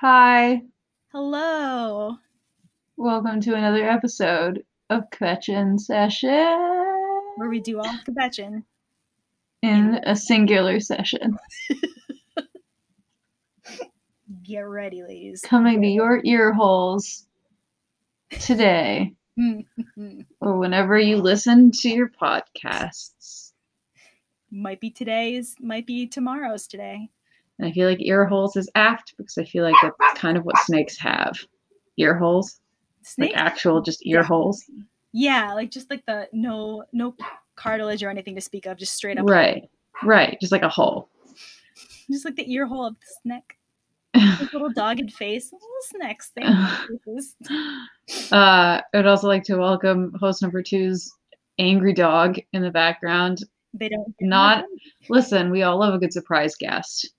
[0.00, 0.62] Hi,
[1.12, 2.16] Hello.
[2.96, 6.30] welcome to another episode of Kvetchin Session
[7.36, 8.62] Where we do all Kvetchin.
[9.62, 11.38] in a singular session.
[14.42, 15.40] Get ready, ladies.
[15.42, 17.26] Coming to your ear holes
[18.30, 19.14] today
[20.40, 23.52] or whenever you listen to your podcasts.
[24.50, 27.08] might be today's, might be tomorrow's today.
[27.58, 30.44] And I feel like ear holes is apt because I feel like that's kind of
[30.44, 31.38] what snakes have.
[31.96, 32.60] Ear holes?
[33.02, 33.32] Snake?
[33.32, 34.62] Like actual just ear holes.
[35.12, 37.14] yeah, like just like the no no
[37.54, 39.28] cartilage or anything to speak of, just straight up.
[39.28, 39.68] Right.
[40.02, 40.36] Right.
[40.40, 41.08] Just like a hole.
[42.10, 43.54] Just like the ear hole of the snake.
[44.52, 45.50] Little dogged face.
[45.52, 46.30] Little snakes.
[46.38, 47.34] Have faces.
[48.30, 51.12] Uh, I'd also like to welcome host number two's
[51.58, 53.38] angry dog in the background.
[53.74, 54.64] They don't Not-
[55.08, 57.10] Listen, we all love a good surprise guest.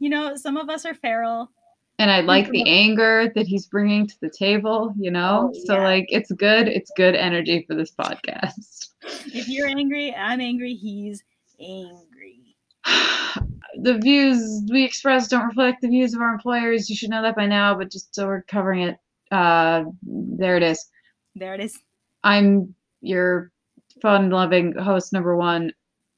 [0.00, 1.50] You know, some of us are feral.
[1.98, 5.52] And I like the anger that he's bringing to the table, you know?
[5.54, 5.84] Oh, so, yeah.
[5.84, 6.66] like, it's good.
[6.66, 8.88] It's good energy for this podcast.
[9.26, 11.22] If you're angry, I'm angry, he's
[11.60, 12.56] angry.
[13.82, 16.88] the views we express don't reflect the views of our employers.
[16.88, 18.98] You should know that by now, but just so we're covering it,
[19.30, 20.86] uh, there it is.
[21.34, 21.78] There it is.
[22.22, 23.52] I'm your
[24.00, 25.72] fun loving host number one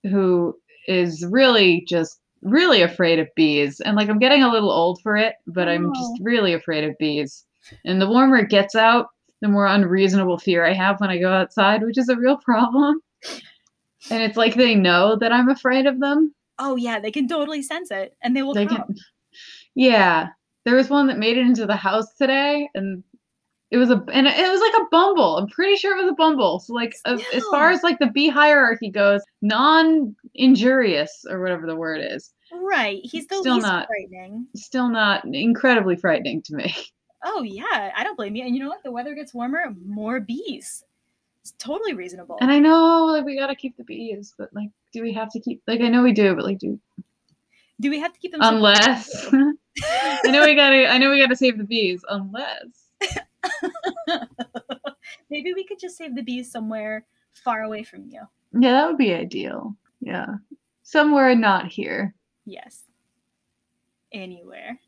[0.04, 0.56] who
[0.86, 3.80] is really just really afraid of bees.
[3.80, 6.18] And like I'm getting a little old for it, but I'm just Oh.
[6.22, 7.44] really afraid of bees.
[7.84, 9.08] And the warmer it gets out,
[9.42, 13.00] the more unreasonable fear I have when I go outside, which is a real problem.
[14.10, 16.32] And it's like they know that I'm afraid of them.
[16.58, 18.76] Oh yeah, they can totally sense it, and they will They come.
[18.86, 18.96] can
[19.74, 20.28] Yeah.
[20.64, 23.02] There was one that made it into the house today and
[23.72, 25.36] it was a and it was like a bumble.
[25.38, 26.60] I'm pretty sure it was a bumble.
[26.60, 31.74] So like as, as far as like the bee hierarchy goes, non-injurious or whatever the
[31.76, 33.00] word is, Right.
[33.02, 33.86] He's the Still least not.
[33.88, 34.46] frightening.
[34.54, 36.74] still not incredibly frightening to me.
[37.28, 38.44] Oh yeah, I don't blame you.
[38.44, 38.84] And you know what?
[38.84, 40.84] The weather gets warmer, more bees.
[41.40, 42.36] It's totally reasonable.
[42.40, 45.30] And I know like we got to keep the bees, but like do we have
[45.32, 46.78] to keep like I know we do, but like do
[47.80, 48.42] Do we have to keep them?
[48.44, 52.90] unless I know we got to I know we got to save the bees unless
[55.30, 58.20] Maybe we could just save the bees somewhere far away from you.
[58.52, 59.74] Yeah, that would be ideal.
[60.00, 60.36] Yeah.
[60.82, 62.14] Somewhere not here.
[62.46, 62.84] Yes.
[64.12, 64.78] Anywhere.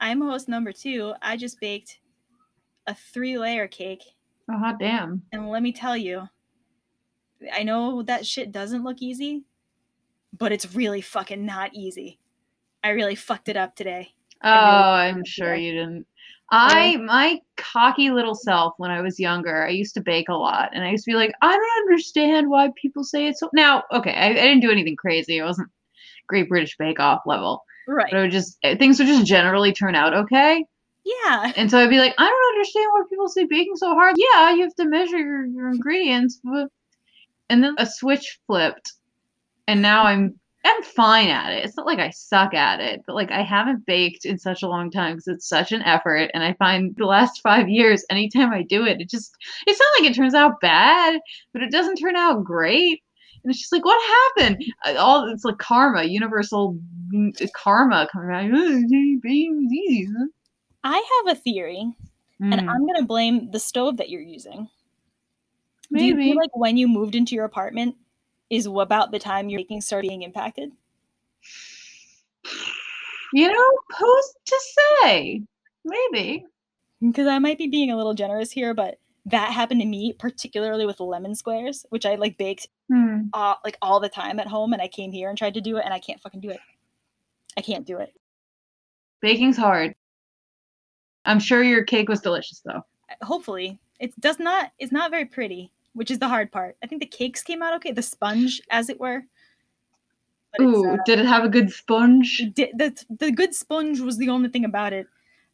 [0.00, 1.12] I'm host number two.
[1.20, 2.00] I just baked
[2.86, 4.02] a three layer cake.
[4.50, 5.22] Oh hot damn.
[5.32, 6.28] And let me tell you,
[7.52, 9.44] I know that shit doesn't look easy,
[10.36, 12.18] but it's really fucking not easy.
[12.82, 14.14] I really fucked it up today.
[14.42, 15.62] Oh, really I'm sure today.
[15.64, 16.06] you didn't.
[16.50, 20.70] I my cocky little self when I was younger, I used to bake a lot,
[20.72, 23.50] and I used to be like, I don't understand why people say it's so.
[23.52, 25.40] Now, okay, I, I didn't do anything crazy.
[25.40, 25.70] I wasn't
[26.30, 28.06] Great British Bake Off level, Right.
[28.10, 30.64] but I would just eh, things would just generally turn out okay.
[31.04, 31.52] Yeah.
[31.56, 34.14] And so I'd be like, I don't understand why people say baking so hard.
[34.16, 36.68] Yeah, you have to measure your, your ingredients, but
[37.48, 38.92] and then a switch flipped,
[39.66, 41.64] and now I'm I'm fine at it.
[41.64, 44.68] It's not like I suck at it, but like I haven't baked in such a
[44.68, 46.30] long time because it's such an effort.
[46.34, 49.34] And I find the last five years, anytime I do it, it just
[49.66, 51.18] it's not like it turns out bad,
[51.54, 53.02] but it doesn't turn out great.
[53.42, 54.00] And it's just like, what
[54.36, 54.62] happened?
[54.98, 56.78] All it's like karma, universal
[57.12, 58.52] mm, karma coming around.
[58.54, 58.82] "Oh,
[59.22, 60.26] baking is easy, huh?"
[60.84, 61.92] I have a theory,
[62.40, 64.68] and Mm, I'm gonna blame the stove that you're using.
[65.92, 66.30] Do you maybe.
[66.30, 67.96] feel like when you moved into your apartment
[68.48, 70.70] is about the time your baking started being impacted?
[73.32, 73.68] You know,
[73.98, 74.60] who's to
[75.02, 75.42] say?
[75.84, 76.44] Maybe.
[77.00, 80.86] Because I might be being a little generous here, but that happened to me, particularly
[80.86, 82.68] with lemon squares, which I like baked
[83.34, 85.76] uh, like all the time at home, and I came here and tried to do
[85.76, 86.60] it, and I can't fucking do it.
[87.56, 88.12] I can't do it.
[89.20, 89.94] Baking's hard.
[91.24, 92.82] I'm sure your cake was delicious though.
[93.22, 94.72] Hopefully, it does not.
[94.78, 96.76] It's not very pretty, which is the hard part.
[96.82, 99.22] I think the cakes came out okay, the sponge, as it were.
[100.56, 102.42] But Ooh, uh, did it have a good sponge?
[102.54, 105.06] did- the the good sponge was the only thing about it.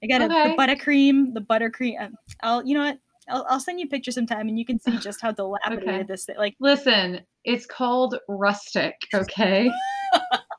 [0.02, 0.50] I got a, Okay.
[0.50, 2.00] the buttercream, the buttercream.
[2.00, 2.08] uh,
[2.42, 2.98] I'll you know what?
[3.28, 6.02] I'll, I'll send you a picture sometime, and you can see just how dilapidated Okay.
[6.04, 6.36] this thing.
[6.36, 9.70] Like Listen, it's called rustic, okay?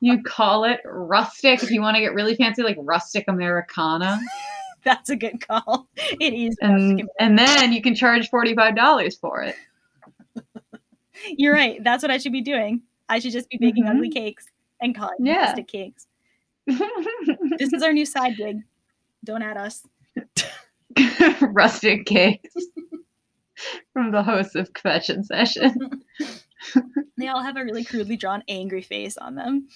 [0.00, 4.20] you call it rustic if you want to get really fancy, like rustic Americana.
[4.84, 5.88] that's a good call.
[6.20, 6.56] It is.
[6.60, 9.56] And and then you can charge $45 for it.
[11.36, 11.82] You're right.
[11.82, 12.82] That's what I should be doing.
[13.08, 13.96] I should just be baking Mhm.
[13.96, 14.46] ugly cakes
[14.80, 15.46] and calling Yeah.
[15.46, 16.06] rustic cakes.
[17.58, 18.58] This is our new side gig.
[19.24, 19.82] Don't add us.
[21.40, 22.54] rustic cakes
[23.92, 26.02] from the host of Kvetchin Session.
[27.16, 29.68] They all have a really crudely drawn angry face on them.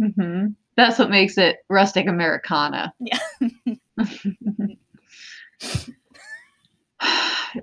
[0.00, 0.46] hmm
[0.76, 2.94] That's what makes it rustic Americana.
[3.00, 3.18] Yeah.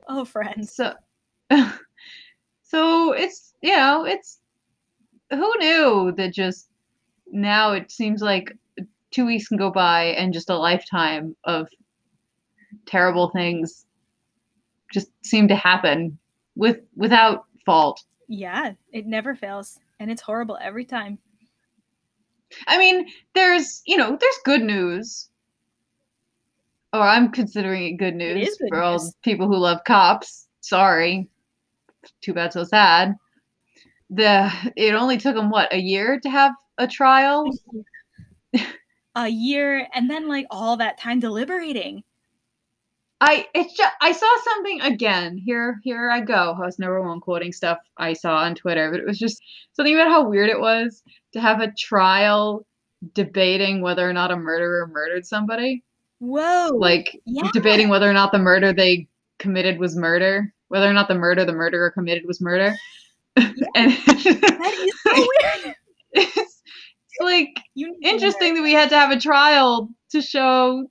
[0.10, 0.76] oh, friends.
[0.76, 0.94] so
[2.64, 4.40] so it's you know it's
[5.30, 6.70] who knew that just
[7.32, 8.52] now it seems like
[9.12, 11.68] two weeks can go by and just a lifetime of
[12.86, 13.86] terrible things
[14.94, 16.18] just seem to happen
[16.56, 19.80] with without fault Yeah, it never fails.
[20.00, 21.18] And it's horrible every time.
[22.68, 25.30] i mean there's you know there's good news
[26.94, 31.28] or i'm considering it good news is good for all people who love cops sorry
[32.22, 33.16] too bad so sad
[34.12, 37.50] the it only took them what a year to have a trial
[39.18, 42.04] A year and then like all that time deliberating.
[43.28, 45.36] I it's just I saw something again.
[45.38, 46.56] Here here I go.
[46.56, 49.42] I was number one quoting stuff I saw on Twitter, but it was just
[49.74, 51.02] something about how weird it was
[51.34, 52.68] to have a trial
[53.16, 55.84] debating whether or not a murderer murdered somebody.
[56.20, 56.70] Whoa.
[56.76, 57.50] Like yeah.
[57.52, 59.08] debating whether or not the murder they
[59.40, 62.76] committed was murder, whether or not the murder the murderer committed was murder.
[63.36, 65.14] and that is so
[65.64, 65.76] weird.
[66.14, 66.62] it's
[67.20, 70.86] like You interesting that we had to have a trial to show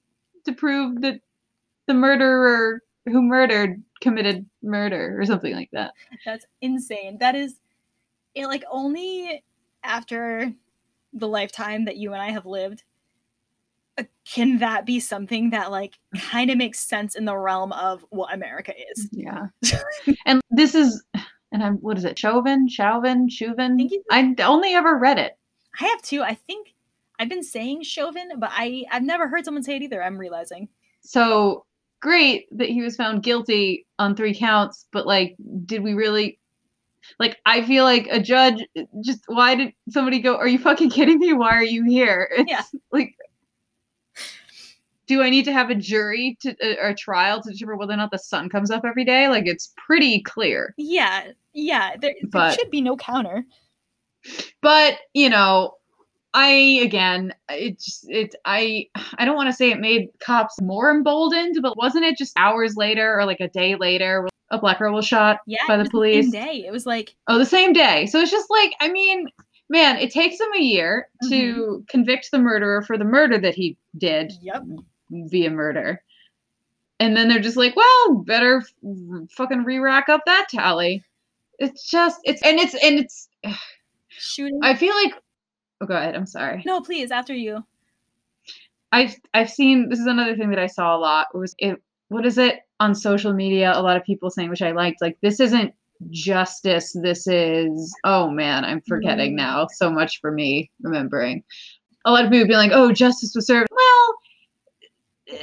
[0.47, 1.21] to prove that
[1.87, 5.93] the murderer who murdered committed murder or something like that.
[6.25, 7.19] That's insane.
[7.19, 7.57] That is
[8.35, 9.43] it like only
[9.83, 10.53] after
[11.13, 12.83] the lifetime that you and I have lived
[13.97, 18.05] uh, can that be something that like kind of makes sense in the realm of
[18.11, 19.09] what America is.
[19.13, 19.47] Yeah.
[20.27, 21.03] and this is
[21.53, 22.19] and I'm what is it?
[22.19, 22.69] Chauvin?
[22.69, 23.29] Chauvin?
[23.29, 23.77] Chauvin?
[23.77, 25.39] think I only ever read it.
[25.81, 26.23] I have too.
[26.23, 26.75] I think
[27.19, 30.03] I've been saying Chauvin, but I I've never heard someone say it either.
[30.03, 30.69] I'm realizing.
[31.03, 31.65] So
[32.05, 35.35] great that he was found guilty on three counts, but like
[35.65, 36.39] did we really
[37.19, 38.62] like I feel like a judge
[39.03, 41.33] just why did somebody go, Are you fucking kidding me?
[41.33, 42.29] Why are you here?
[42.39, 42.62] It's Yeah.
[42.93, 43.15] like
[45.06, 47.95] do I need to have a jury to uh, or a trial to determine whether
[47.95, 49.29] or not the sun comes up every day?
[49.29, 50.75] Like it's pretty clear.
[50.77, 51.97] Yeah, yeah.
[51.99, 53.45] There, there should be no counter.
[54.62, 55.75] But, you know,
[56.35, 56.49] I
[56.83, 58.89] again, it just it I
[59.19, 62.77] I don't want to say it made cops more emboldened, but wasn't it just hours
[62.77, 66.31] later or like a day later a black girl was shot Yeah, by the police?
[66.31, 66.65] same day.
[66.67, 68.07] It was like Oh, the same day.
[68.07, 69.29] So it's just like, I mean,
[69.69, 71.83] man, it takes them a year to mm-hmm.
[71.89, 74.63] convict the murderer for the murder that he did Yep.
[75.11, 76.03] via murder.
[77.01, 81.03] And then they're just like, well, better f- fucking re-rack up that tally.
[81.59, 83.29] It's just it's and it's and it's
[84.09, 84.61] shooting.
[84.63, 85.15] I feel like
[85.85, 86.63] Oh go ahead, I'm sorry.
[86.65, 87.11] no, please.
[87.11, 87.63] After you.
[88.91, 92.25] I've I've seen this is another thing that I saw a lot was it what
[92.25, 95.41] is it on social media a lot of people saying which I liked like this
[95.41, 95.75] isn't
[96.11, 99.37] justice this is oh man I'm forgetting Mm.
[99.37, 101.43] now so much for me remembering
[102.05, 105.39] a lot of people being like oh justice was served well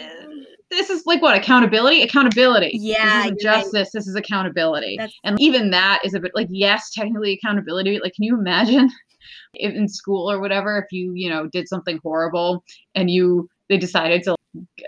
[0.70, 3.62] this is like what accountability accountability Yeah, this isn't you're right.
[3.64, 8.00] justice this is accountability That's and even that is a bit like yes technically accountability
[8.02, 8.90] like can you imagine
[9.54, 12.64] if in school or whatever if you you know did something horrible
[12.96, 14.36] and you they decided to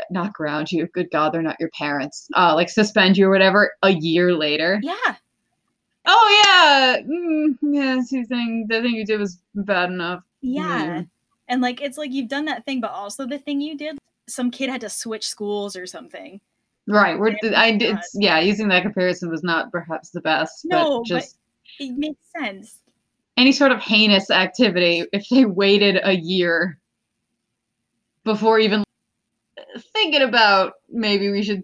[0.09, 3.71] not ground you good god they're not your parents uh like suspend you or whatever
[3.83, 5.15] a year later yeah.
[6.05, 10.99] oh yeah mm, yes you think the thing you did was bad enough Yeah.
[11.01, 11.07] Mm.
[11.49, 13.97] And like it's like you've done that thing, but also the thing you did,
[14.27, 16.39] some kid had to switch schools or something.
[16.87, 20.77] right we're Yeah, i did yeah using that comparison was not perhaps the best No,
[20.77, 21.37] but but- just
[21.79, 22.79] It makes sense.
[23.37, 26.77] Any sort of heinous activity if they waited a year
[28.23, 28.83] before even
[29.93, 31.63] thinking about maybe we should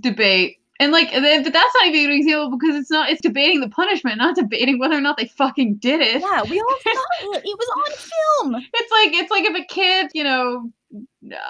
[0.00, 3.60] debate and like but that's not even a good example because it's not it's debating
[3.60, 6.90] the punishment not debating whether or not they fucking did it Yeah, we all saw
[7.32, 7.42] it.
[7.44, 8.64] It was on film.
[8.72, 10.70] it's like it's like if a kid you know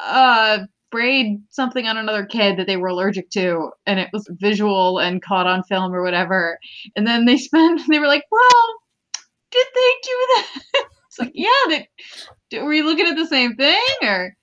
[0.05, 4.99] uh sprayed something on another kid that they were allergic to and it was visual
[5.01, 6.59] and caught on film or whatever
[6.97, 8.77] and then they spent they were like well
[9.53, 10.47] did they do that
[11.09, 11.89] it's like yeah they
[12.51, 14.35] d- were you looking at the same thing or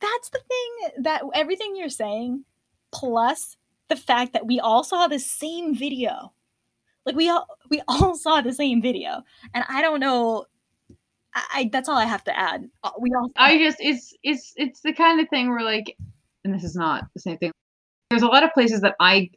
[0.00, 2.44] That's the thing that everything you're saying,
[2.92, 3.56] plus
[3.88, 6.34] the fact that we all saw the same video.
[7.06, 9.22] Like we all we all saw the same video,
[9.54, 10.46] and I don't know.
[11.34, 12.68] I, I that's all I have to add.
[12.82, 13.30] Uh, We all.
[13.36, 15.96] i just it's it's it's the kind of thing where like
[16.44, 17.52] and this is not the same thing
[18.10, 19.30] there's a lot of places that i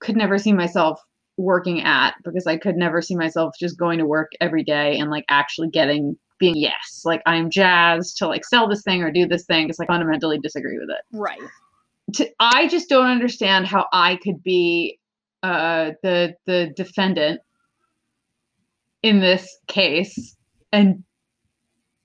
[0.00, 1.00] could never see myself
[1.38, 5.10] working at because i could never see myself just going to work every day and
[5.10, 9.26] like actually getting being yes like i'm jazzed to like sell this thing or do
[9.26, 11.40] this thing because i fundamentally disagree with it right.
[12.12, 14.98] to, i just don't understand how i could be
[15.42, 17.40] uh the the defendant
[19.02, 20.36] in this case
[20.72, 21.02] and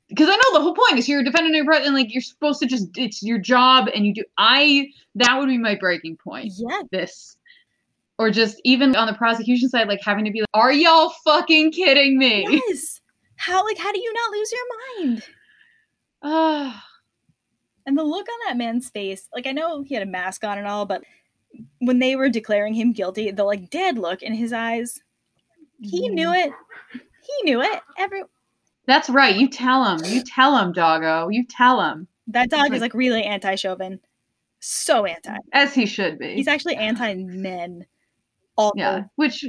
[0.10, 2.60] because I know the whole point is you're defending your brother and like you're supposed
[2.62, 6.54] to just it's your job and you do I that would be my breaking point.
[6.56, 6.82] Yeah.
[6.92, 7.38] This
[8.18, 11.72] or just even on the prosecution side, like having to be like, are y'all fucking
[11.72, 12.46] kidding me?
[12.50, 13.02] Yes.
[13.36, 15.24] How like how do you not lose your mind?
[16.24, 16.84] Ah,
[17.86, 20.58] And the look on that man's face, like I know he had a mask on
[20.58, 21.04] and all, but
[21.80, 25.00] when they were declaring him guilty, the like dead look in his eyes,
[25.82, 26.52] he knew it.
[26.92, 27.82] He knew it.
[27.98, 28.24] Every
[28.88, 29.36] That's right.
[29.36, 30.00] You tell him.
[30.06, 31.30] You tell him, doggo.
[31.30, 32.08] You tell him.
[32.28, 34.00] that dog Like- is like really anti-Chauvin.
[34.60, 35.38] So anti.
[35.54, 36.34] As he should be.
[36.34, 37.86] He's actually anti-men.
[38.58, 39.04] All yeah.
[39.16, 39.46] Which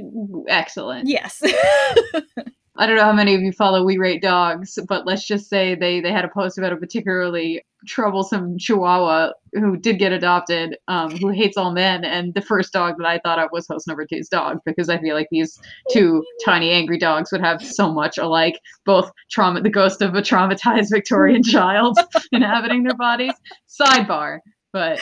[0.47, 1.07] excellent.
[1.07, 1.41] Yes.
[2.77, 5.75] I don't know how many of you follow We Rate Dogs, but let's just say
[5.75, 11.15] they they had a post about a particularly troublesome Chihuahua who did get adopted, um,
[11.17, 14.05] who hates all men, and the first dog that I thought of was host number
[14.05, 15.59] two's dog because I feel like these
[15.91, 20.21] two tiny angry dogs would have so much alike, both trauma, the ghost of a
[20.21, 21.97] traumatized Victorian child
[22.31, 23.33] inhabiting their bodies.
[23.67, 24.39] Sidebar,
[24.71, 24.99] but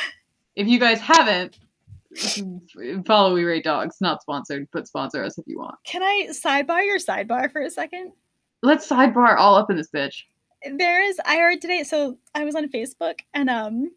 [0.55, 1.57] if you guys haven't.
[3.05, 5.75] Follow We Rate Dogs, not sponsored, but sponsor us if you want.
[5.85, 8.11] Can I sidebar your sidebar for a second?
[8.63, 10.23] Let's sidebar all up in this bitch.
[10.77, 13.91] there is i heard today so i was on facebook and um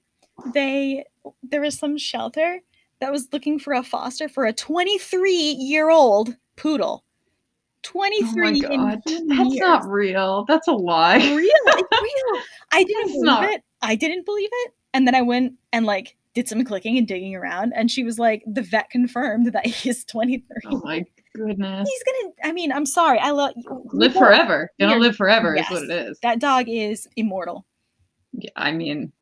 [0.53, 1.03] they
[1.43, 2.61] there was some shelter
[3.01, 7.03] that was looking for a foster for a 23 year old poodle
[7.83, 9.21] 23 Oh my god, that's
[9.55, 9.57] years.
[9.57, 10.45] not real.
[10.47, 11.17] That's a lie.
[11.17, 15.15] real it's real i didn't That's believe not- it i didn't believe it and then
[15.15, 18.63] i went and like did some clicking and digging around and she was like the
[18.63, 21.89] vet confirmed that he's 23 Oh my goodness.
[21.89, 23.53] he's gonna i mean i'm sorry i love
[23.93, 24.71] Live forever.
[24.79, 25.71] Gonna live forever Yes.
[25.71, 26.19] is what it is.
[26.23, 27.67] that dog is immortal
[28.33, 29.13] Yeah, I mean,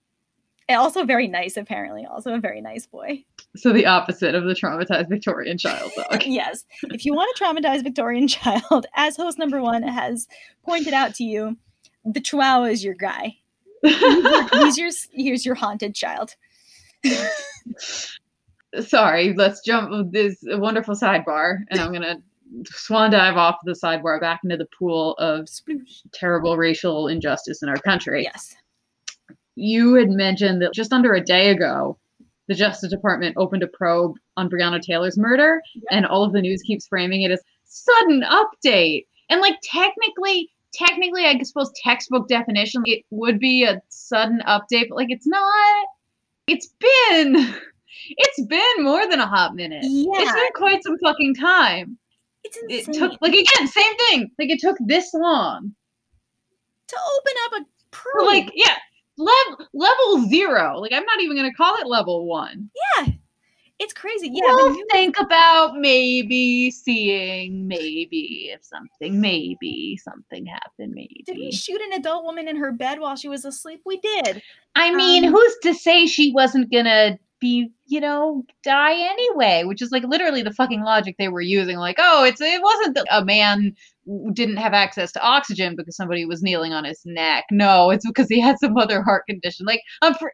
[0.68, 3.24] and also very nice apparently also a very nice boy
[3.56, 6.22] so the opposite of the traumatized Victorian child dog.
[6.26, 6.64] yes.
[6.84, 10.28] If you want to traumatize Victorian child, as host number one has
[10.64, 11.56] pointed out to you,
[12.04, 13.38] the Chihuahua is your guy.
[13.82, 16.36] He's your here's your haunted child.
[18.81, 22.23] Sorry, let's jump this wonderful sidebar, and I'm gonna
[22.67, 26.02] swan dive off the sidebar back into the pool of Sploosh.
[26.12, 28.23] terrible racial injustice in our country.
[28.25, 28.55] Yes.
[29.55, 31.99] you had mentioned that just under a day ago,
[32.47, 36.62] the Justice Department opened a probe on Breonna Taylor's murder, and all of the news
[36.62, 39.05] keeps framing it as sudden update.
[39.31, 44.97] And like technically, technically, I suppose textbook definition, it would be a sudden update, but
[44.97, 45.87] like it's not.
[46.49, 47.55] It's been,
[48.09, 49.85] it's been more than a hot minute.
[49.85, 50.12] Yeah.
[50.14, 51.99] It's been quite some fucking time.
[52.45, 54.31] It's It took like again, same thing.
[54.38, 55.75] Like it took this long.
[56.88, 58.26] to open up a probe.
[58.26, 58.76] like yeah,
[59.17, 60.78] level level zero.
[60.78, 62.71] Like I'm not even gonna call it level one.
[62.99, 63.07] yeah.
[63.80, 64.28] It's crazy.
[64.32, 64.42] Yeah.
[64.47, 71.23] we'll news- think about maybe seeing maybe if something maybe something happened maybe.
[71.26, 73.80] did we shoot an adult woman in her bed while she was asleep?
[73.87, 74.42] We did.
[74.75, 79.62] I mean, Um, who's to say she wasn't gonna be, you know, die anyway?
[79.64, 81.76] Which is like literally the fucking logic they were using.
[81.76, 83.75] Like, oh, it's it wasn't that a man
[84.32, 87.44] didn't have access to oxygen because somebody was kneeling on his neck.
[87.52, 89.66] No, it's because he had some other heart condition.
[89.66, 90.28] Like, I'm fr-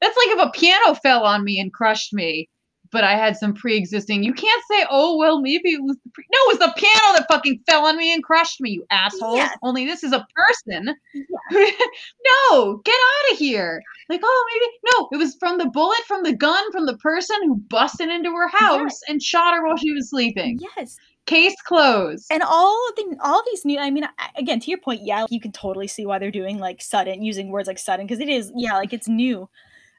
[0.00, 2.48] that's like if a piano fell on me and crushed me.
[2.90, 4.22] But I had some pre-existing.
[4.22, 6.24] You can't say, "Oh well, maybe it was the pre-.
[6.32, 9.36] no, it was the piano that fucking fell on me and crushed me." You asshole."
[9.36, 9.56] Yes.
[9.62, 10.94] Only this is a person.
[11.50, 13.82] no, get out of here!
[14.08, 17.36] Like, oh, maybe no, it was from the bullet from the gun from the person
[17.44, 20.58] who busted into her house and shot her while she was sleeping.
[20.76, 20.96] Yes.
[21.26, 22.26] Case closed.
[22.30, 25.40] And all of the all these new I mean again to your point, yeah, you
[25.40, 28.50] can totally see why they're doing like sudden using words like sudden because it is
[28.56, 29.48] yeah, like it's new.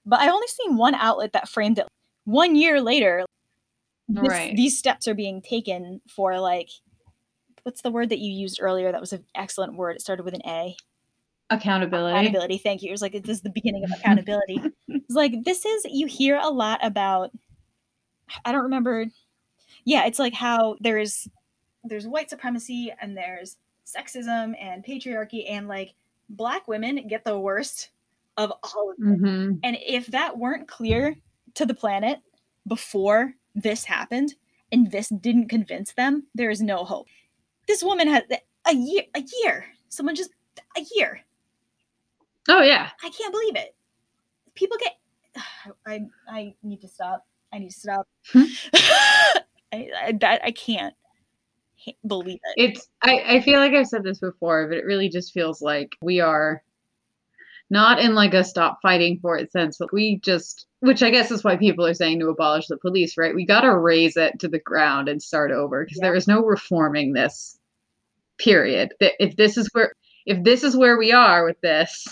[0.07, 1.85] But I only seen one outlet that framed it
[2.29, 3.25] one year later.
[4.07, 4.55] This, Right.
[4.55, 6.69] These steps are being taken for like
[7.63, 9.95] what's the word that you used earlier that was an excellent word.
[9.95, 10.75] It started with an A.
[11.49, 12.17] Accountability.
[12.17, 12.57] Accountability.
[12.57, 12.89] Thank you.
[12.89, 14.61] It was like this is the beginning of accountability.
[14.87, 17.31] it's like this is you hear a lot about
[18.45, 19.05] I don't remember
[19.85, 21.27] yeah, it's like how there's
[21.83, 25.95] there's white supremacy and there's sexism and patriarchy and like
[26.29, 27.89] black women get the worst
[28.37, 29.17] of all of it.
[29.19, 31.15] hmm And if that weren't clear
[31.55, 32.19] to the planet
[32.67, 34.35] before this happened
[34.71, 37.07] and this didn't convince them, there is no hope.
[37.67, 38.25] This woman had
[38.67, 39.65] a year a year.
[39.89, 40.31] Someone just
[40.77, 41.21] a year.
[42.47, 42.89] Oh yeah.
[43.03, 43.75] I can't believe it.
[44.55, 44.97] People get.
[45.85, 47.25] I I need to stop.
[47.53, 48.07] I need to stop.
[48.31, 48.43] Hmm.
[49.71, 50.95] I, I that I can't,
[51.83, 52.71] can't believe it.
[52.71, 55.95] It's I, I feel like I've said this before, but it really just feels like
[56.01, 56.63] we are
[57.69, 61.31] not in like a stop fighting for it sense, but we just which I guess
[61.31, 63.35] is why people are saying to abolish the police, right?
[63.35, 66.07] We gotta raze it to the ground and start over because Yeah.
[66.07, 67.59] there is no reforming this
[68.37, 68.93] period.
[68.99, 69.93] If this is where
[70.25, 72.05] if this is where we are with this,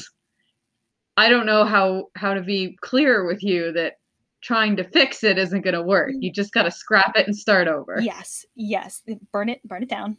[1.17, 3.93] I don't know how how to be clear with you that
[4.41, 6.11] trying to fix it isn't going to work.
[6.11, 6.21] Mm.
[6.21, 7.99] You just got to scrap it and start over.
[8.01, 9.01] Yes, yes.
[9.31, 10.15] Burn it, burn it down.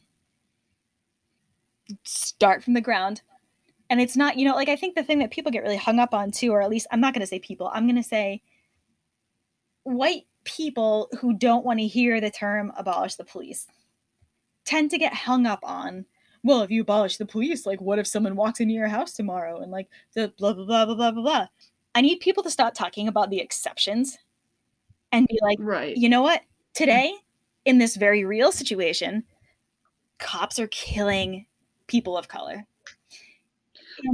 [2.05, 3.23] Start from the ground.
[3.91, 5.99] And it's not, you know, like I think the thing that people get really hung
[5.99, 8.03] up on too, or at least I'm not going to say people, I'm going to
[8.03, 8.43] say
[9.85, 13.67] white people who don't want to hear the term abolish the police
[14.65, 16.05] tend to get hung up on
[16.45, 19.61] well if you abolish the police like what if someone walks into your house tomorrow
[19.61, 21.47] and like the blah blah blah blah blah blah blah?
[21.95, 24.19] I need people to stop talking about the exceptions
[25.11, 25.97] and be like Right.
[25.97, 26.43] you know what?
[26.75, 27.13] Today
[27.65, 29.25] in this very real situation
[30.19, 31.47] cops are killing
[31.87, 32.67] people of color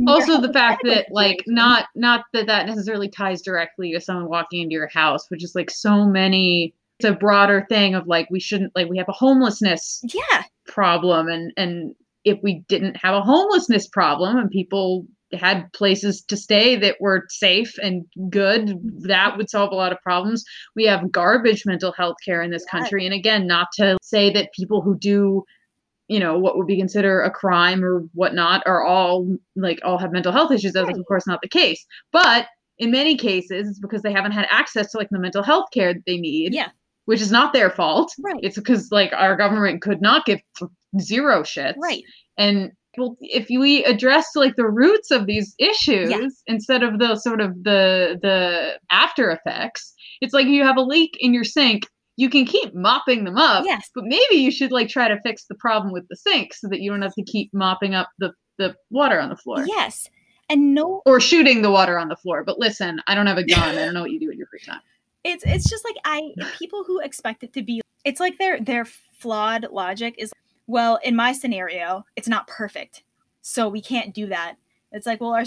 [0.07, 4.63] also the fact that like not not that that necessarily ties directly to someone walking
[4.63, 8.41] into your house which is like so many it's a broader thing of like we
[8.41, 10.43] shouldn't like we have a homelessness yeah.
[10.67, 16.37] problem and and if we didn't have a homelessness problem and people had places to
[16.37, 20.45] stay that were safe and good that would solve a lot of problems.
[20.77, 22.71] We have garbage mental health care in this Yes.
[22.71, 23.05] country.
[23.05, 25.45] And again not to say that people who do
[26.09, 30.13] you know what would be considered a crime or whatnot are all like all have
[30.13, 30.97] mental health issues that's Right.
[30.97, 31.85] of course not the case.
[32.13, 32.47] But
[32.79, 35.95] in many cases it's because they haven't had access to like the mental health care
[35.95, 36.69] that they need Yeah.
[37.07, 38.13] which is not their fault.
[38.23, 38.41] Right.
[38.43, 40.41] It's because like our government could not give
[41.01, 41.75] zero shits.
[41.79, 42.03] Right.
[42.37, 47.41] And well, if we address like the roots of these issues instead of the sort
[47.41, 52.31] of the the after effects it's like you have a leak in your sink you
[52.31, 53.91] can keep mopping them up yes.
[53.95, 56.81] but maybe you should like try to fix the problem with the sink so that
[56.81, 59.65] you don't have to keep mopping up the the water on the floor.
[59.67, 60.09] Yes.
[60.49, 62.45] And no or shooting the water on the floor.
[62.45, 63.61] But listen i don't have a gun.
[63.61, 64.81] I don't know what you do in your free time.
[65.27, 68.85] It's it's just like I people who expect it to be it's like their their
[68.85, 70.35] flawed logic is
[70.67, 73.05] well in my scenario it's not perfect.
[73.41, 74.57] So we can't do that.
[74.93, 75.47] It's like well our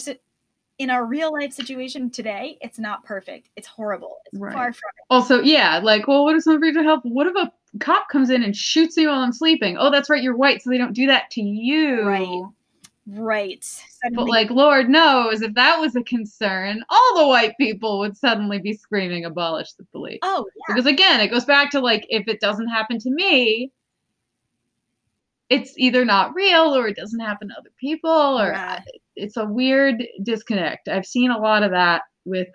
[0.80, 3.50] in our real life situation today it's not perfect.
[3.56, 4.18] It's horrible.
[4.26, 4.54] It's Right.
[4.54, 7.52] far from also yeah like well what if someone brings you help what if a
[7.80, 9.78] cop comes in and shoots me while i'm sleeping?
[9.78, 12.04] Oh that's right you're white so they don't do that to you.
[12.06, 12.44] Right.
[13.08, 13.84] right.
[14.14, 18.60] But like, Lord knows, if that was a concern, all the white people would suddenly
[18.60, 20.76] be screaming, "Abolish the police!" oh yeah.
[20.76, 23.72] Because again, it goes back to like, if it doesn't happen to me,
[25.50, 28.82] it's either not real or it doesn't happen to other people, or Yeah.
[29.16, 30.88] it's a weird disconnect.
[30.90, 32.50] I've seen a lot of that with,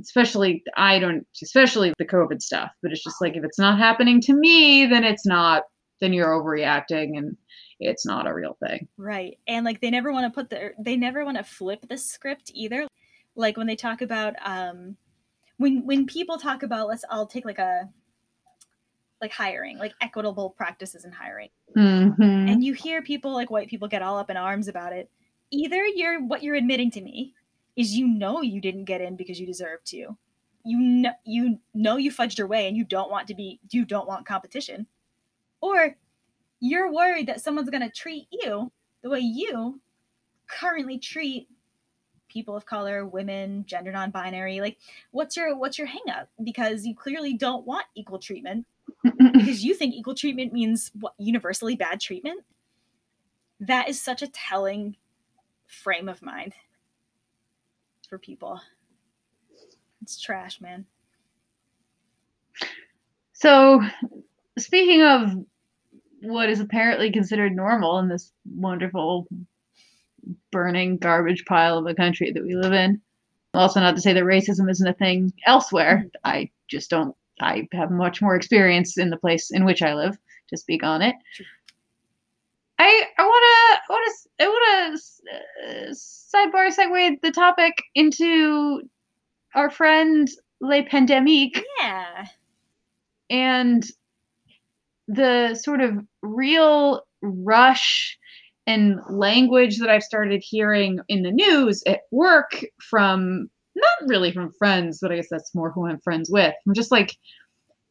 [0.00, 2.70] especially I don't, especially the COVID stuff.
[2.82, 5.64] But it's just like, if it's not happening to me, then it's not.
[6.00, 7.36] Then you're overreacting, and
[7.80, 8.86] it's not a real thing.
[8.96, 9.36] Right.
[9.48, 12.52] And like they never want to put their they never want to flip the script
[12.54, 12.86] either.
[13.34, 14.96] Like when they talk about um
[15.56, 17.88] when when people talk about let's I'll take like a
[19.20, 21.48] like hiring, like equitable practices in hiring.
[21.76, 22.22] Mm-hmm.
[22.22, 25.10] And you hear people like white people get all up in arms about it.
[25.50, 27.34] Either you're what you're admitting to me
[27.76, 30.16] is you know you didn't get in because you deserve to.
[30.64, 33.84] You know you know you fudged your way and you don't want to be you
[33.84, 34.86] don't want competition.
[35.60, 35.96] Or
[36.60, 38.70] you're worried that someone's going to treat you
[39.02, 39.80] the way you
[40.48, 41.48] currently treat
[42.28, 44.60] people of color, women, gender non-binary.
[44.60, 44.78] Like
[45.10, 48.66] what's your what's your hang up because you clearly don't want equal treatment
[49.02, 52.40] because you think equal treatment means what, universally bad treatment.
[53.60, 54.96] That is such a telling
[55.66, 56.54] frame of mind
[58.08, 58.60] for people.
[60.02, 60.86] It's trash, man.
[63.32, 63.82] So,
[64.58, 65.36] speaking of
[66.22, 69.26] what is apparently considered normal in this wonderful
[70.50, 73.00] burning garbage pile of a country that we live in,
[73.54, 76.04] also not to say that racism isn't a thing elsewhere.
[76.06, 76.30] Mm-hmm.
[76.30, 77.14] I just don't.
[77.40, 80.16] I have much more experience in the place in which I live
[80.48, 81.14] to speak on it.
[81.32, 81.46] Sure.
[82.78, 88.82] I I want to want to I want to uh, sidebar segue the topic into
[89.54, 90.28] our friend
[90.60, 92.26] Le Pandemique Yeah.
[93.30, 93.84] and
[95.08, 98.18] the sort of real rush
[98.66, 103.48] and language that I've started hearing in the news at work from
[103.78, 106.90] not really from friends, but I guess that's more who I'm friends with, I'm just
[106.92, 107.16] like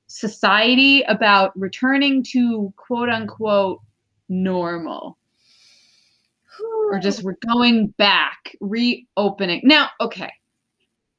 [0.07, 3.81] society about returning to quote unquote
[4.29, 5.17] normal
[6.89, 9.61] or just we're going back, reopening.
[9.63, 10.31] Now, okay.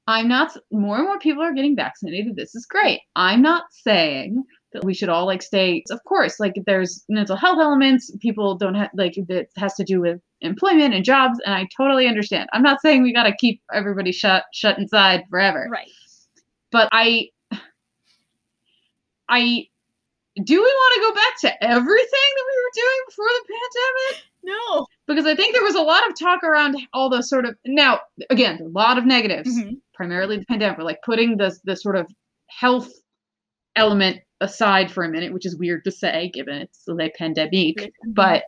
[0.06, 2.34] I'm not more and more people are getting vaccinated.
[2.34, 3.00] This is great.
[3.14, 7.58] I'm not saying that we should all like stay of course like there's mental health
[7.58, 11.66] elements people don't have like that has to do with employment and jobs and i
[11.76, 15.90] totally understand i'm not saying we got to keep everybody shut shut inside forever right.
[16.70, 17.28] but i
[19.28, 19.66] i
[20.44, 24.24] do we want to go back to everything that we were doing before the pandemic?
[24.44, 24.86] No.
[25.08, 27.98] Because I think there was a lot of talk around all the sort of now
[28.30, 29.80] again, a lot of negatives, Mhm.
[29.94, 32.08] primarily the pandemic, like putting the the sort of
[32.46, 32.92] health
[33.74, 38.12] element aside for a minute, which is weird to say given it's the pandemic, Mm-hmm.
[38.12, 38.44] but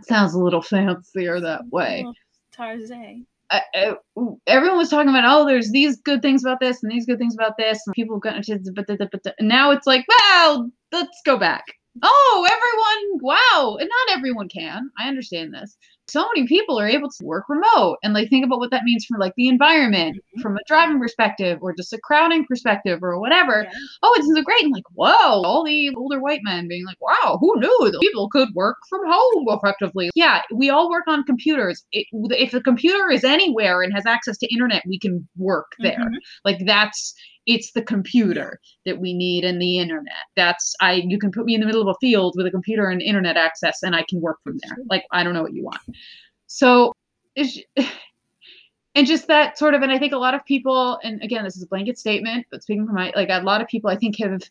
[0.00, 2.04] it sounds a little fancier that way.
[2.56, 3.24] Tarzay.
[3.50, 3.96] I, I-
[4.46, 7.34] everyone was talking about oh there's these good things about this and these good things
[7.34, 7.80] about this.
[7.86, 11.64] And people got into but the, but the, now it's like well let's go back.
[12.02, 13.76] Oh everyone wow.
[13.80, 14.90] And not everyone can.
[14.98, 15.76] I understand this
[16.10, 19.04] so many people are able to work remote and like think about what that means
[19.06, 20.42] for like the environment Mhm.
[20.42, 23.78] from a driving perspective or just a crowding perspective or whatever Yeah.
[24.02, 24.62] oh, it's so great.
[24.64, 28.28] And like, whoa, all the older white men being like, wow, who knew that people
[28.28, 30.10] could work from home effectively?
[30.14, 31.84] Yeah, we all work on computers.
[31.92, 35.98] It, if the computer is anywhere and has access to internet, we can work there.
[35.98, 36.16] Mhm.
[36.44, 37.14] Like that's
[37.46, 40.26] it's the computer that we need and the internet.
[40.36, 42.88] That's I you can put me in the middle of a field with a computer
[42.88, 44.76] and internet access and I can work from there.
[44.88, 45.80] Like I don't know what you want.
[46.46, 46.92] So
[47.34, 47.58] it's
[48.94, 51.56] and just that sort of and i think a lot of people and again this
[51.56, 54.18] is a blanket statement but speaking from my like a lot of people i think
[54.18, 54.42] have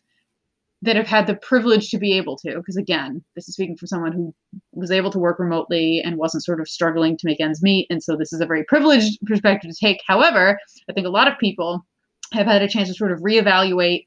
[0.82, 3.86] that have had the privilege to be able to because again this is speaking for
[3.86, 4.34] someone who
[4.72, 8.02] was able to work remotely and wasn't sort of struggling to make ends meet and
[8.02, 11.38] so this is a very privileged perspective to take however i think a lot of
[11.38, 11.84] people
[12.32, 14.06] have had a chance to sort of reevaluate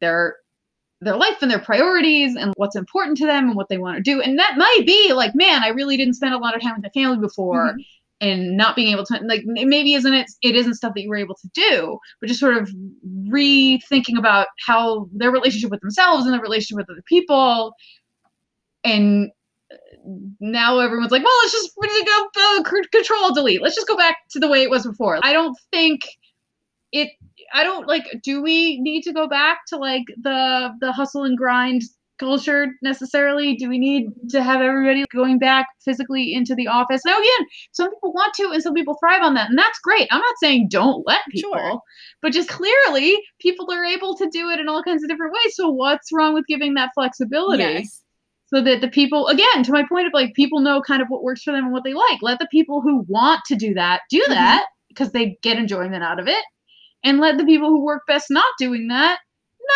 [0.00, 0.36] their
[1.00, 4.02] their life and their priorities and what's important to them and what they want to
[4.02, 4.20] do.
[4.20, 6.84] And that might be like man i really didn't spend a lot of time with
[6.84, 7.84] the family before Mhm.
[8.20, 11.16] and not being able to like maybe isn't it it isn't stuff that you were
[11.16, 12.70] able to do but just sort of
[13.28, 17.74] rethinking about how their relationship with themselves and their relationship with other people.
[18.84, 19.30] And
[20.40, 23.62] now everyone's like well let's just go uh, control delete.
[23.62, 25.18] Let's just go back to the way it was before.
[25.22, 26.02] I don't think
[26.92, 27.08] it
[27.54, 31.36] i don't like do we need to go back to like the the hustle and
[31.38, 31.82] grind
[32.18, 33.56] culture necessarily?
[33.56, 37.00] Do we need to have everybody going back physically into the office?
[37.04, 40.06] Now again some people want to and some people thrive on that and that's great.
[40.12, 41.80] I'm not saying don't let people Sure.
[42.20, 45.56] but just clearly people are able to do it in all kinds of different ways.
[45.56, 47.62] So what's wrong with giving that flexibility?
[47.64, 48.02] Yes.
[48.46, 51.24] so that the people again to my point of like people know kind of what
[51.24, 52.18] works for them and what they like.
[52.22, 54.34] Let the people who want to do that do Mhm.
[54.34, 56.44] that because they get enjoyment out of it
[57.04, 59.18] and let the people who work best not doing that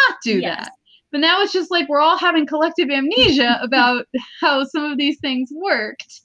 [0.08, 0.58] not do Yes.
[0.64, 0.72] that.
[1.12, 4.06] But now it's just like we're all having collective amnesia about
[4.40, 6.20] how some of these things worked.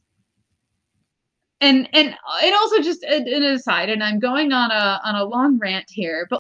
[1.62, 5.24] And and and also just an an aside and i'm going on a on a
[5.26, 6.40] long rant here but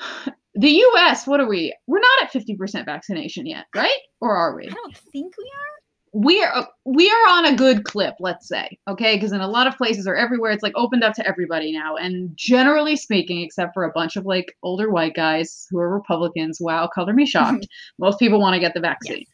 [0.56, 1.72] the us what are we?
[1.86, 3.98] We're not at 50% vaccination yet right?
[4.20, 4.66] Or are we?
[4.66, 5.73] I don't think we are.
[6.16, 9.16] We are we are on a good clip let's say okay?
[9.16, 10.52] Because in a lot of places or everywhere.
[10.52, 11.96] It's like opened up to everybody now.
[11.96, 16.58] And generally speaking except for a bunch of like older white guys who are republicans
[16.60, 17.66] wow color me shocked.
[17.98, 19.24] Most people want to get the vaccine.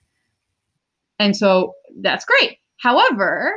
[1.19, 2.57] And so that's great.
[2.79, 3.53] However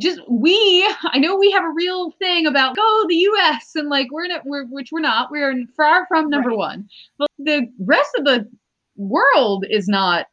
[0.00, 4.08] just we i know we have a real thing about go the us and like
[4.10, 5.30] we're not we're which we're not.
[5.30, 6.58] We're far from number Right.
[6.58, 6.88] one.
[7.18, 8.48] But the rest of the
[8.96, 10.26] world is not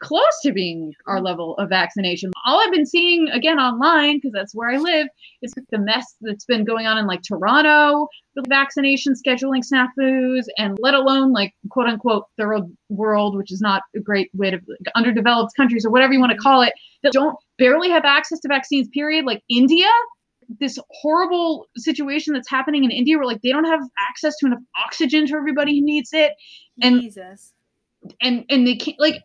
[0.00, 1.26] close to being our mm-hmm.
[1.26, 2.30] level of vaccination.
[2.46, 5.08] All i've been seeing again online because that's where i live
[5.42, 10.78] is the mess that's been going on in like toronto with vaccination scheduling snafus and
[10.80, 14.60] let alone like quote unquote third world which is not a great way to
[14.94, 16.42] underdeveloped countries or whatever you want to mm-hmm.
[16.42, 19.24] call it that don't barely have access to vaccines period.
[19.24, 19.88] Like india
[20.60, 24.60] this horrible situation that's happening in india where like they don't have access to enough
[24.86, 26.32] oxygen to everybody who needs it
[26.80, 27.52] And- Jesus.
[28.22, 29.22] and and they can't like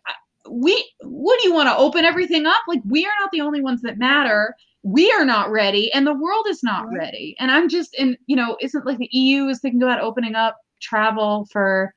[0.50, 3.60] we what do you want to open everything up like we are not the only
[3.62, 6.98] ones that matter we are not ready and the world is not Right.
[6.98, 10.34] ready and i'm just and you know isn't like the eu is thinking about opening
[10.34, 11.94] up travel for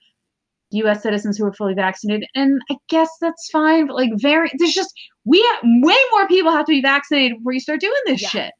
[0.74, 4.74] us citizens who are fully vaccinated and i guess that's fine but like very there's
[4.74, 4.94] just
[5.26, 8.30] we have, way more people have to be vaccinated before you start doing this Yeah.
[8.30, 8.54] shit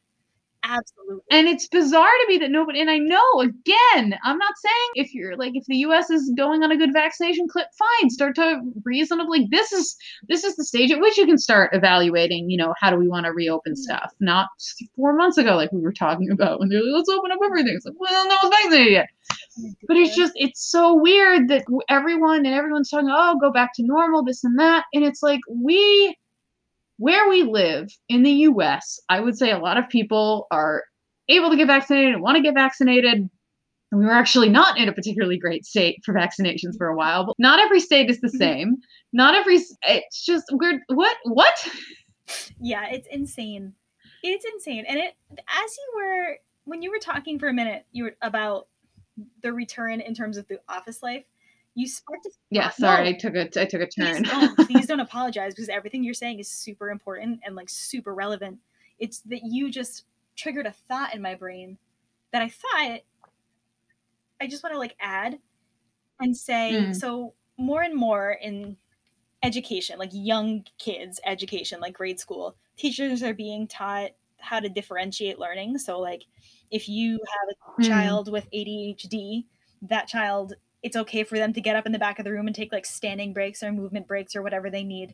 [0.70, 1.24] Absolutely.
[1.32, 5.14] and it's bizarre to me that nobody and I know again, I'm not saying if
[5.14, 8.62] you're like if the US is going on a good vaccination clip, fine, start to
[8.84, 9.96] reasonably this is
[10.28, 13.08] this is the stage at which you can start evaluating, you know, how do we
[13.08, 13.78] want to reopen mm.
[13.78, 14.14] stuff?
[14.20, 14.48] Not
[14.96, 17.74] four months ago, like we were talking about when they're like, let's open up everything.
[17.76, 19.10] It's like, well, no one's vaccinated yet.
[19.88, 23.84] But it's just it's so weird that everyone and everyone's talking, oh, go back to
[23.84, 24.86] normal, this and that.
[24.94, 26.16] And it's like we
[26.98, 30.84] where we live in the US, I would say a lot of people are
[31.30, 33.30] able to get vaccinated and want to get vaccinated.
[33.92, 37.26] And we were actually not in a particularly great state for vaccinations for a while,
[37.26, 38.38] but not every state is the Mhm.
[38.38, 38.78] same.
[39.14, 40.82] Not every it's just weird.
[40.88, 41.70] What what?
[42.60, 43.74] Yeah, it's insane.
[44.24, 44.86] It's insane.
[44.88, 48.68] And it as you were when you were talking for a minute, you were about
[49.42, 51.24] the return in terms of the office life,
[51.78, 54.24] You sparked a Yeah, sorry, No, I took a I took a turn.
[54.24, 58.14] please don't please don't apologize because everything you're saying is super important and like super
[58.14, 58.60] relevant
[59.00, 61.78] it's that you just triggered a thought in my brain
[62.32, 63.00] that i thought
[64.42, 65.40] i just want to like add
[66.22, 66.96] and say Mm.
[66.96, 68.78] so more and more in
[69.44, 75.40] education like young kids education like grade school teachers are being taught how to differentiate
[75.40, 76.24] learning so like
[76.72, 77.86] if you have a Mm.
[77.88, 79.46] child with adhd
[79.84, 80.56] that child
[80.88, 82.72] it's okay for them to get up in the back of the room and take
[82.72, 85.14] like standing breaks or movement breaks or whatever they need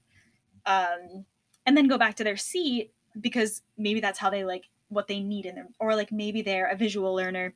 [0.66, 1.26] um,
[1.66, 5.20] and then go back to their seat because maybe that's how they like what they
[5.20, 7.54] need in them or like maybe they're a visual learner.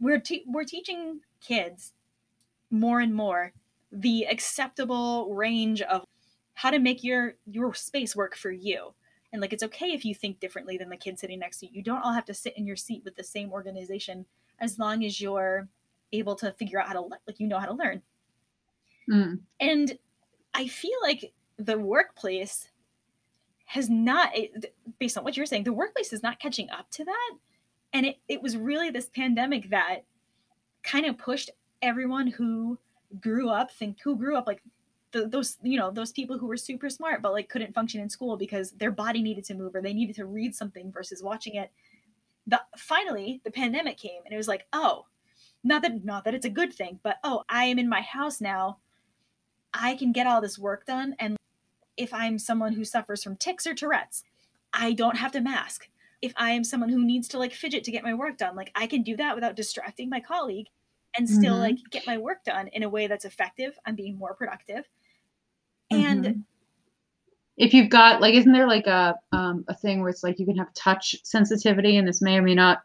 [0.00, 1.92] We're te- we're teaching kids
[2.70, 3.52] more and more
[3.90, 6.04] the acceptable range of
[6.54, 8.94] how to make your your space work for you.
[9.32, 11.72] And like it's okay if you think differently than the kid sitting next to you.
[11.74, 14.26] You don't all have to sit in your seat with the same organization
[14.58, 15.68] as long as you're
[16.12, 18.02] able to figure out how to le- like you know how to learn.
[19.10, 19.40] Mm.
[19.60, 19.98] and
[20.52, 22.68] i feel like the workplace
[23.68, 27.04] has not it- based on what you're saying the workplace is not catching up to
[27.04, 27.32] that.
[27.92, 30.04] And it, it was really this pandemic that
[30.82, 31.50] kind of pushed
[31.82, 32.78] everyone who
[33.20, 34.62] grew up think who grew up like
[35.12, 38.08] the, those you know those people who were super smart but like couldn't function in
[38.08, 41.54] school because their body needed to move or they needed to read something versus watching
[41.54, 41.70] it.
[42.46, 45.06] The finally the pandemic came and it was like oh
[45.64, 48.40] not that not that it's a good thing but oh i am in my house
[48.40, 48.78] now
[49.74, 51.36] i can get all this work done and
[51.96, 54.22] if i'm someone who suffers from tics or tourette's
[54.72, 55.88] i don't have to mask
[56.22, 58.70] if i am someone who needs to like fidget to get my work done like
[58.74, 60.66] i can do that without distracting my colleague
[61.16, 61.60] and still Mhm.
[61.60, 64.84] like get my work done in a way that's effective i'm being more productive
[65.90, 66.44] and Mhm.
[67.56, 70.46] if you've got like isn't there like a um a thing where it's like you
[70.46, 72.82] can have touch sensitivity and this may or may not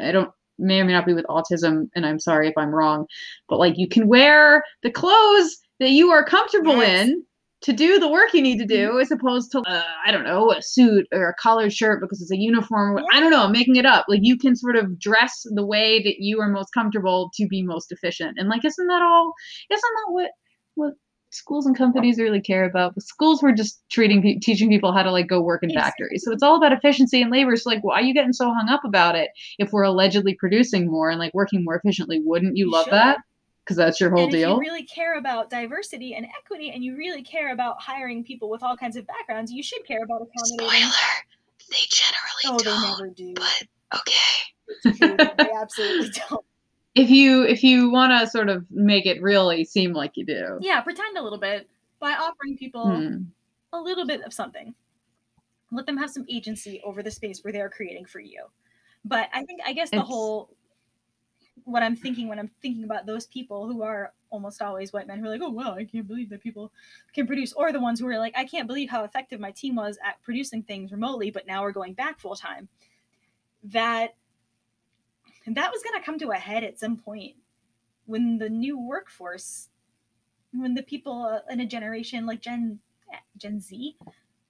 [0.00, 3.06] I don't may or may not be with autism and I'm sorry if I'm wrong
[3.48, 7.08] but like you can wear the clothes that you are comfortable Yes.
[7.08, 7.22] in
[7.62, 10.52] to do the work you need to do as opposed to uh, I don't know
[10.52, 13.02] a suit or a collared shirt because it's a uniform.
[13.12, 14.04] I don't know I'm making it up.
[14.08, 17.62] Like you can sort of dress the way that you are most comfortable to be
[17.62, 18.38] most efficient.
[18.38, 19.32] And like isn't that all
[19.70, 20.30] isn't that what
[20.74, 20.92] what
[21.36, 25.02] schools and companies really care about but schools were just treating pe- teaching people how
[25.02, 26.22] to like go work in factories.
[26.24, 27.54] So it's all about efficiency and labor.
[27.56, 30.90] So like why are you getting so hung up about it if we're allegedly producing
[30.90, 32.20] more and like working more efficiently?
[32.24, 32.94] Wouldn't you You love should.
[32.94, 33.18] that?
[33.64, 34.54] Because that's your whole and if deal.
[34.54, 38.62] you really care about diversity and equity and you really care about hiring people with
[38.62, 40.88] all kinds of backgrounds you should care about accommodating
[41.68, 43.34] they generally oh they never do.
[43.34, 43.66] But
[43.98, 45.34] okay.
[45.38, 46.45] They absolutely don't
[46.96, 50.58] if you if you want to sort of make it really seem like you do.
[50.60, 51.68] Yeah pretend a little bit
[52.00, 53.22] by offering people Hmm.
[53.72, 54.74] a little bit of something.
[55.72, 58.44] Let them have some agency over the space where they're creating for you.
[59.04, 60.50] But i think i guess the It's- whole
[61.64, 65.18] what i'm thinking when i'm thinking about those people who are almost always white men
[65.18, 66.70] who are like oh wow i can't believe that people
[67.14, 69.74] can produce or the ones who are like i can't believe how effective my team
[69.74, 72.68] was at producing things remotely but now we're going back full time
[73.64, 74.14] that
[75.54, 77.34] that was going to come to a head at some point
[78.06, 79.68] when the new workforce
[80.52, 82.78] when the people uh, in a generation like gen
[83.36, 83.96] gen z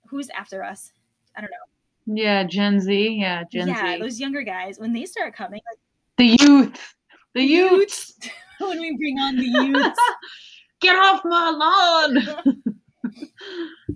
[0.09, 0.93] who's after us?
[1.37, 2.15] I don't know.
[2.15, 3.19] Yeah gen z.
[3.21, 3.93] Yeah gen yeah z.
[3.93, 5.79] Yeah, those younger guys when they start coming like
[6.17, 6.95] the youth.
[7.35, 8.13] The youth
[8.61, 9.97] when we bring on the youth,
[10.81, 12.63] get off my lawn.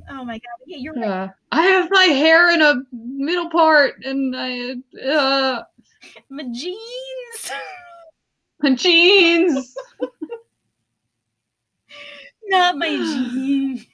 [0.08, 0.66] Oh my god.
[0.66, 1.04] Yeah you're right.
[1.04, 5.62] Uh, I have my hair in a middle part and I uh
[6.30, 7.52] my jeans
[8.62, 9.74] my jeans.
[12.48, 13.86] not my jeans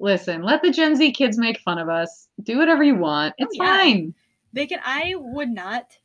[0.00, 2.26] Listen, let the Gen Z kids make fun of us.
[2.42, 3.36] Do whatever you want.
[3.38, 3.76] It's Oh, yeah.
[3.78, 4.14] fine.
[4.52, 5.96] they can i would not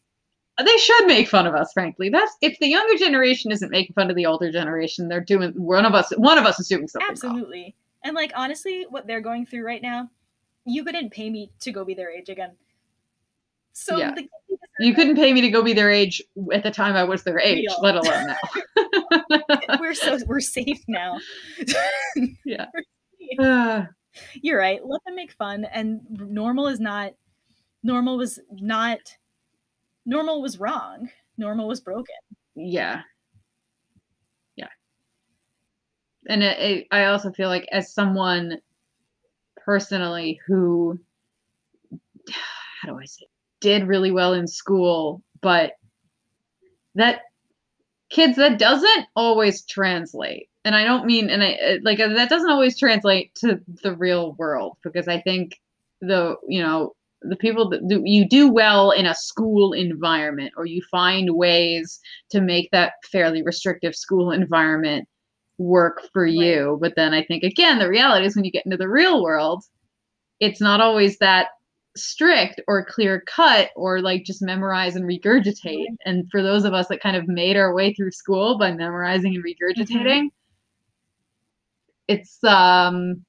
[0.60, 2.10] uh, They should make fun of us, frankly.
[2.10, 5.84] That's if the younger generation isn't making fun of the older generation, they're doing one
[5.84, 7.08] of us one of us is doing something.
[7.08, 7.12] wrong.
[7.12, 10.10] absolutely and like honestly what they're going through right now
[10.66, 12.52] you couldn't pay me to go be their age again
[13.78, 14.14] so Yeah.
[14.16, 14.28] the,
[14.80, 16.22] You couldn't pay me to go be their age
[16.54, 17.80] at the time I was their age, Real.
[17.82, 19.78] let alone now.
[19.80, 21.18] we're so we're safe now
[22.46, 22.66] Yeah.
[23.40, 23.86] Uh,
[24.42, 27.12] you're right let them make fun and normal is not
[27.84, 29.00] normal was not
[30.06, 32.16] normal was wrong normal was broken
[32.56, 33.02] yeah
[34.56, 34.70] yeah
[36.30, 38.58] and it, it, i also feel like as someone
[39.58, 40.98] personally who
[42.82, 43.26] how do i say
[43.62, 45.74] did really well in school but
[46.96, 47.22] that
[48.10, 52.50] kids that doesn't always translate and i don't mean and i like uh, that doesn't
[52.50, 55.60] always translate to the real world because i think
[56.02, 56.94] the you know
[57.24, 62.00] the people that do, you do well in a school environment or you find ways
[62.30, 65.08] to make that fairly restrictive school environment
[65.58, 66.34] work for Right.
[66.34, 69.24] you but then i think again the reality is when you get into the real
[69.24, 69.64] world
[70.40, 71.48] it's not always that
[71.98, 75.66] strict or clear cut or like just memorize and regurgitate.
[75.66, 75.98] Right.
[76.06, 79.36] and for those of us that kind of made our way through school by memorizing
[79.36, 80.30] and regurgitating
[82.08, 83.26] it's um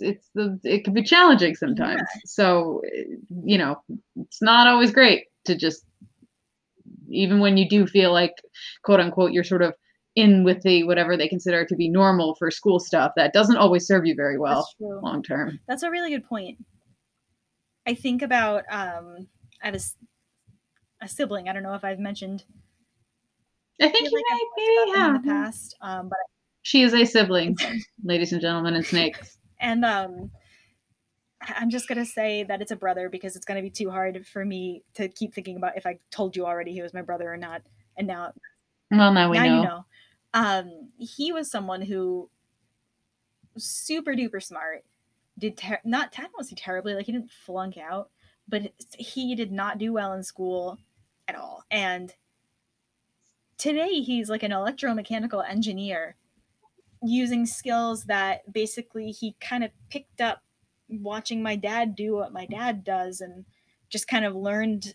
[0.00, 2.02] it's the it can be challenging sometimes.
[2.24, 3.04] So eh,
[3.44, 3.82] you know
[4.16, 5.84] it's not always great to just
[7.08, 8.34] even when you do feel like
[8.82, 9.74] quote unquote you're sort of
[10.18, 13.86] in with the whatever they consider to be normal for school stuff that doesn't always
[13.86, 16.58] serve you very well long term That's a really good point.
[17.86, 19.28] I think about um,
[19.62, 19.80] I have
[21.00, 21.48] a sibling.
[21.48, 22.44] I don't know if I've mentioned
[23.80, 26.18] i think feel you like may maybe about in the past, um, but
[26.62, 27.56] she is a sibling
[28.04, 30.30] ladies and gentlemen and snakes and um,
[31.40, 34.26] I- I'm just gonna say that it's a brother because it's gonna be too hard
[34.26, 37.32] for me to keep thinking about if I told you already he was my brother
[37.32, 37.62] or not.
[37.96, 38.32] And now,
[38.90, 39.84] well now we now know, you know.
[40.34, 42.30] Um, he was someone who
[43.56, 44.84] super duper smart.
[45.38, 48.10] Did ter- not not mostly terribly, like he didn't flunk out,
[48.48, 50.78] but he did not do well in school
[51.28, 51.64] at all.
[51.70, 52.12] And
[53.56, 56.16] today he's like an electromechanical engineer
[57.02, 60.42] using skills that basically he kind of picked up
[60.88, 63.44] watching my dad do what my dad does and
[63.88, 64.94] just kind of learned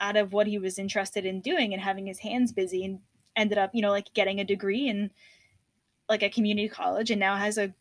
[0.00, 3.00] out of what he was interested in doing and having his hands busy and
[3.36, 5.10] ended up you know like getting a degree in
[6.08, 7.74] like a community college and now has a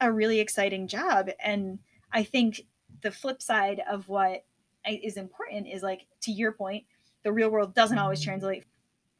[0.00, 1.30] a really exciting job.
[1.42, 1.78] And
[2.12, 2.66] i think
[3.02, 4.44] the flip side of what
[4.86, 6.84] is important is like to your point
[7.22, 8.30] the real world doesn't always mm-hmm.
[8.30, 8.64] translate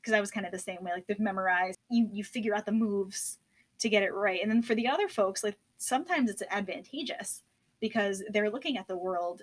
[0.01, 2.67] because i was kind of the same way like they've memorized you you figure out
[2.67, 3.39] the moves
[3.85, 4.41] to get it right.
[4.41, 7.43] And then for the other folks like sometimes it's advantageous
[7.81, 9.43] because they're looking at the world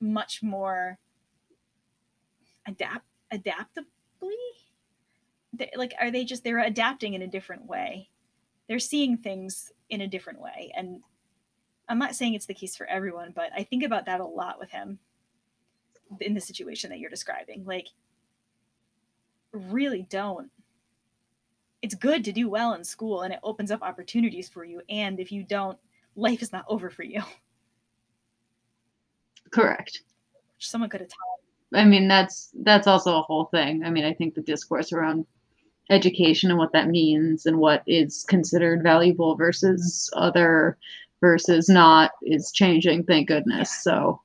[0.00, 0.98] much more
[2.66, 3.86] adapt adaptably
[5.56, 8.08] they, like are they just they're adapting in a different way.
[8.68, 10.72] They're seeing things in a different way.
[10.76, 11.00] And
[11.86, 14.58] i'm not saying it's the case for everyone but i think about that a lot
[14.58, 14.98] with him
[16.20, 17.64] in the situation that you're describing.
[17.64, 17.88] Like
[19.52, 20.50] really don't.
[21.82, 24.80] It's good to do well in school and it opens up opportunities for you.
[24.88, 25.78] And if you don't
[26.16, 27.22] life is not over for you.
[29.50, 30.02] Correct.
[30.58, 31.78] Someone could have taught.
[31.80, 33.84] I mean, that's that's also a whole thing.
[33.84, 35.26] I mean, I think the discourse around
[35.90, 40.78] education and what that means and what is considered valuable versus other
[41.20, 43.04] versus not is changing.
[43.04, 43.82] Thank goodness.
[43.82, 44.20] So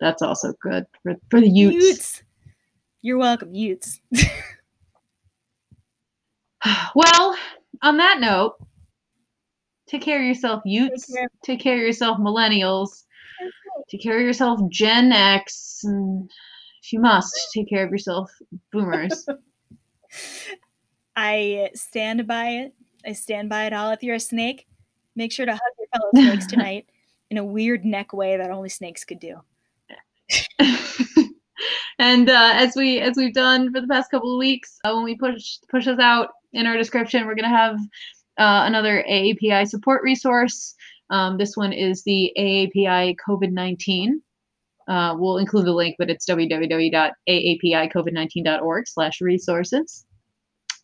[0.00, 1.86] that's also good for for the youths.
[1.86, 2.22] Utes.
[3.02, 4.00] you're welcome utes
[6.94, 7.36] Well,
[7.82, 8.54] on that note,
[9.88, 11.12] take care of yourself, youths.
[11.12, 11.28] care.
[11.44, 13.04] Take care of yourself, millennials.
[13.90, 16.30] Take care of yourself, Gen X, and
[16.82, 18.30] if you must, take care of yourself,
[18.72, 19.26] boomers.
[21.16, 22.74] I stand by it.
[23.06, 23.90] I stand by it all.
[23.90, 24.66] If you're a snake,
[25.16, 26.86] make sure to hug your fellow snakes tonight
[27.30, 29.40] in a weird neck way that only snakes could do.
[31.98, 35.04] and uh, as we as we've done for the past couple of weeks, uh, when
[35.04, 37.76] we push push us out in our description, we're gonna have
[38.38, 40.74] uh, another AAPI support resource.
[41.10, 44.22] Um, this one is the AAPI COVID nineteen.
[44.88, 50.04] Uh, we'll include the link, but it's www.aapicovid19.org slash resources.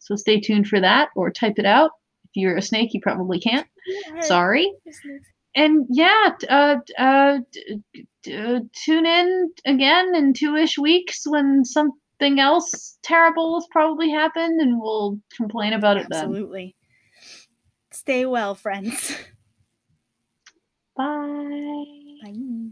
[0.09, 1.91] So stay tuned for that or type it out.
[2.25, 3.67] If you're a snake, you probably can't.
[4.23, 4.73] Sorry.
[5.55, 7.39] And yeah, uh, uh,
[8.33, 14.81] uh, tune in again in two-ish weeks when something else terrible has probably happened, and
[14.81, 16.21] we'll complain about it then.
[16.21, 16.75] Absolutely.
[17.91, 19.15] Stay well, friends.
[20.97, 21.85] Bye.
[22.23, 22.71] Bye.